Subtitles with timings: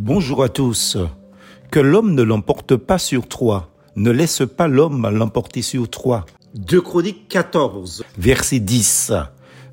[0.00, 0.96] Bonjour à tous.
[1.72, 3.68] Que l'homme ne l'emporte pas sur toi.
[3.96, 6.24] Ne laisse pas l'homme l'emporter sur toi.
[6.54, 9.12] 2 Chroniques 14, verset 10.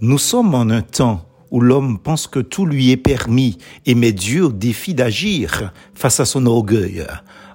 [0.00, 4.12] Nous sommes en un temps où l'homme pense que tout lui est permis et met
[4.12, 7.04] Dieu au défi d'agir face à son orgueil.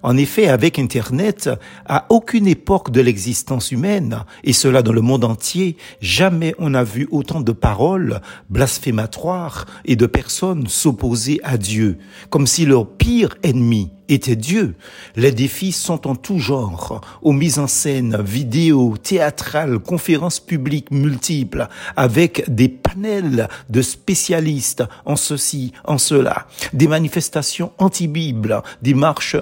[0.03, 1.49] En effet, avec Internet,
[1.85, 6.83] à aucune époque de l'existence humaine, et cela dans le monde entier, jamais on n'a
[6.83, 11.97] vu autant de paroles blasphématoires et de personnes s'opposer à Dieu,
[12.29, 14.75] comme si leur pire ennemi était Dieu.
[15.15, 21.67] Les défis sont en tout genre, aux mises en scène, vidéos, théâtrales, conférences publiques multiples,
[21.95, 29.37] avec des panels de spécialistes en ceci, en cela, des manifestations anti-Bible, des marches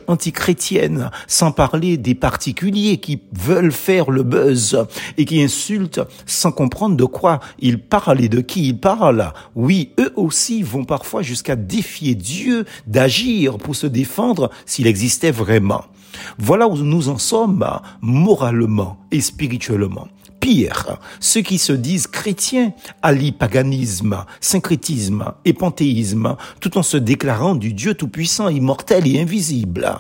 [0.48, 4.86] anti-chrétiennes, sans parler des particuliers qui veulent faire le buzz
[5.18, 9.34] et qui insultent sans comprendre de quoi ils parlent et de qui ils parlent.
[9.56, 15.86] Oui, eux aussi vont parfois jusqu'à défier Dieu d'agir pour se défendre s'il existait vraiment.
[16.38, 17.68] Voilà où nous en sommes
[18.02, 20.08] moralement et spirituellement.
[20.40, 27.56] Pire, ceux qui se disent chrétiens allient paganisme, syncrétisme et panthéisme tout en se déclarant
[27.56, 29.98] du Dieu tout-puissant, immortel et invisible.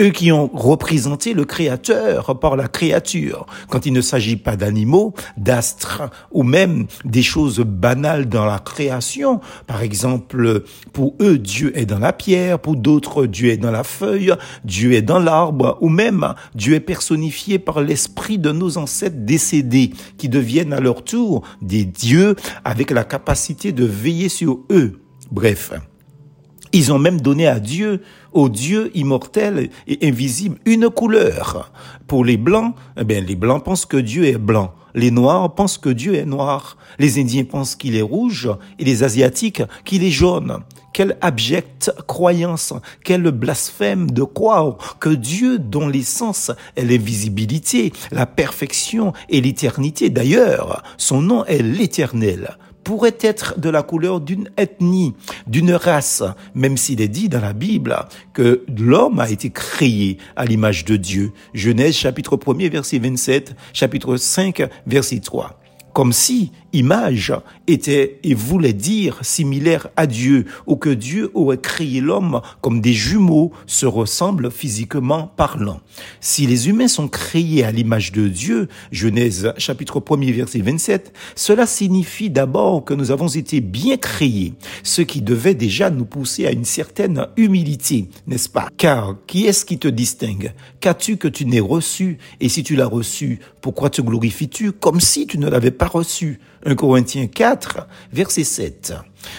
[0.00, 5.14] Eux qui ont représenté le Créateur par la créature, quand il ne s'agit pas d'animaux,
[5.36, 6.02] d'astres
[6.32, 9.40] ou même des choses banales dans la création.
[9.66, 13.84] Par exemple, pour eux, Dieu est dans la pierre, pour d'autres, Dieu est dans la
[13.84, 19.16] feuille, Dieu est dans l'arbre, ou même Dieu est personnifié par l'esprit de nos ancêtres
[19.18, 25.00] décédés, qui deviennent à leur tour des dieux avec la capacité de veiller sur eux.
[25.30, 25.72] Bref,
[26.76, 28.02] ils ont même donné à Dieu,
[28.34, 31.72] au Dieu immortel et invisible, une couleur.
[32.06, 34.74] Pour les Blancs, eh bien, les Blancs pensent que Dieu est blanc.
[34.94, 36.76] Les Noirs pensent que Dieu est noir.
[36.98, 40.58] Les Indiens pensent qu'il est rouge et les Asiatiques qu'il est jaune.
[40.92, 49.14] Quelle abjecte croyance, quel blasphème de croire que Dieu, dont l'essence est l'invisibilité, la perfection
[49.30, 55.12] et l'éternité, d'ailleurs, son nom est l'éternel, pourrait être de la couleur d'une ethnie,
[55.48, 56.22] d'une race,
[56.54, 57.96] même s'il est dit dans la Bible
[58.32, 61.32] que l'homme a été créé à l'image de Dieu.
[61.52, 65.58] Genèse chapitre 1 verset 27, chapitre 5 verset 3
[65.96, 67.32] comme si image
[67.66, 72.92] était et voulait dire similaire à Dieu, ou que Dieu aurait créé l'homme comme des
[72.92, 75.80] jumeaux se ressemblent physiquement parlant.
[76.20, 81.66] Si les humains sont créés à l'image de Dieu, Genèse chapitre 1 verset 27, cela
[81.66, 86.52] signifie d'abord que nous avons été bien créés, ce qui devait déjà nous pousser à
[86.52, 88.68] une certaine humilité, n'est-ce pas?
[88.76, 90.52] Car qui est-ce qui te distingue?
[90.80, 92.18] Qu'as-tu que tu n'aies reçu?
[92.40, 96.38] Et si tu l'as reçu, pourquoi te glorifies-tu comme si tu ne l'avais pas reçu?
[96.66, 98.94] 1 Corinthiens 4, verset 7.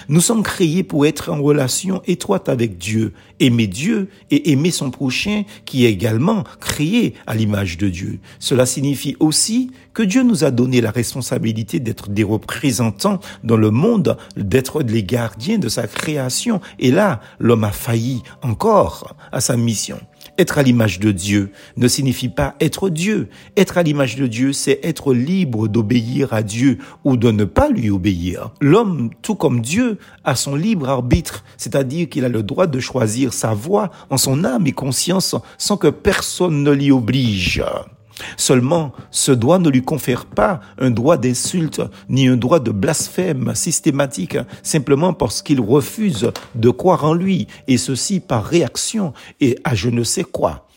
[0.07, 4.91] Nous sommes créés pour être en relation étroite avec Dieu, aimer Dieu et aimer son
[4.91, 8.19] prochain qui est également créé à l'image de Dieu.
[8.39, 13.71] Cela signifie aussi que Dieu nous a donné la responsabilité d'être des représentants dans le
[13.71, 16.61] monde, d'être les gardiens de sa création.
[16.79, 19.99] Et là, l'homme a failli encore à sa mission.
[20.37, 23.29] Être à l'image de Dieu ne signifie pas être Dieu.
[23.55, 27.69] Être à l'image de Dieu, c'est être libre d'obéir à Dieu ou de ne pas
[27.69, 28.51] lui obéir.
[28.61, 33.33] L'homme, tout comme Dieu, a son libre arbitre, c'est-à-dire qu'il a le droit de choisir
[33.33, 37.63] sa voie en son âme et conscience sans que personne ne l'y oblige.
[38.35, 43.53] Seulement, ce droit ne lui confère pas un droit d'insulte ni un droit de blasphème
[43.55, 49.75] systématique simplement parce qu'il refuse de croire en lui, et ceci par réaction et à
[49.75, 50.67] je ne sais quoi.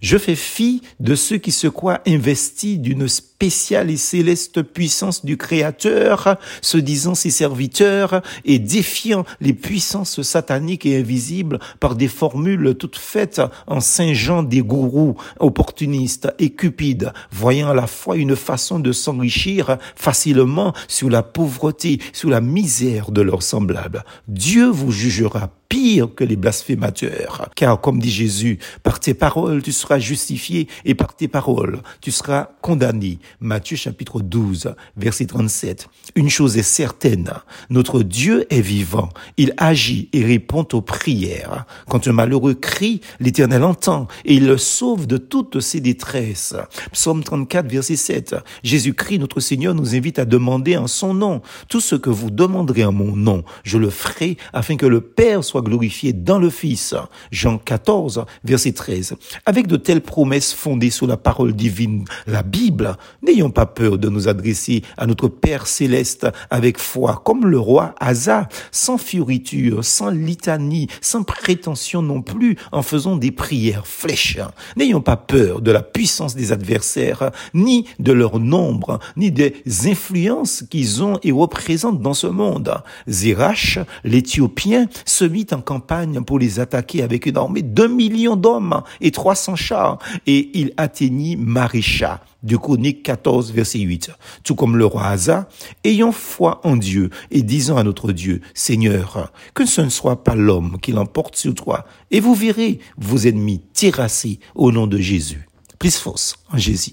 [0.00, 3.06] Je fais fi de ceux qui se croient investis d'une
[3.40, 10.84] spéciale et céleste puissance du Créateur, se disant ses serviteurs et défiant les puissances sataniques
[10.84, 17.70] et invisibles par des formules toutes faites en Saint-Jean des gourous opportunistes et cupides, voyant
[17.70, 23.22] à la fois une façon de s'enrichir facilement sur la pauvreté, sur la misère de
[23.22, 24.04] leurs semblables.
[24.28, 27.48] Dieu vous jugera pire que les blasphémateurs.
[27.54, 32.10] Car comme dit Jésus, par tes paroles tu seras justifié et par tes paroles tu
[32.10, 33.18] seras condamné.
[33.40, 35.88] Matthieu chapitre 12, verset 37.
[36.14, 37.32] Une chose est certaine,
[37.68, 39.10] notre Dieu est vivant.
[39.36, 41.66] Il agit et répond aux prières.
[41.88, 46.54] Quand un malheureux crie, l'Éternel entend et il le sauve de toutes ses détresses.
[46.92, 48.36] Psaume 34, verset 7.
[48.62, 52.84] Jésus-Christ, notre Seigneur, nous invite à demander en son nom tout ce que vous demanderez
[52.84, 53.44] en mon nom.
[53.64, 56.94] Je le ferai afin que le Père soit glorifié dans le Fils.
[57.30, 59.16] Jean 14, verset 13.
[59.46, 64.08] Avec de telles promesses fondées sur la parole divine, la Bible N'ayons pas peur de
[64.08, 70.08] nous adresser à notre Père céleste avec foi, comme le roi Asa, sans fioriture, sans
[70.08, 74.38] litanie, sans prétention non plus, en faisant des prières flèches.
[74.76, 80.64] N'ayons pas peur de la puissance des adversaires, ni de leur nombre, ni des influences
[80.70, 82.72] qu'ils ont et représentent dans ce monde.
[83.06, 88.82] Zérach, l'Éthiopien, se mit en campagne pour les attaquer avec une armée d'un million d'hommes
[89.02, 94.10] et 300 chars, et il atteignit Marécha de Chronique 14, verset 8.
[94.44, 95.48] Tout comme le roi Asa,
[95.84, 100.34] ayons foi en Dieu et disons à notre Dieu, Seigneur, que ce ne soit pas
[100.34, 105.46] l'homme qui l'emporte sur toi, et vous verrez vos ennemis terrassés au nom de Jésus.
[105.78, 106.88] Plus force en Jésus.